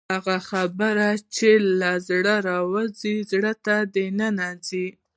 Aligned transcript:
هغه 0.13 0.35
خبرې 0.49 1.11
چې 1.35 1.49
له 1.79 1.91
زړه 2.07 2.35
راوځي 2.49 3.15
زړه 3.31 3.53
ته 3.65 3.75
ننوځي. 4.19 4.87